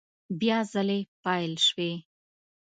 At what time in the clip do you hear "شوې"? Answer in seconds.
1.67-1.91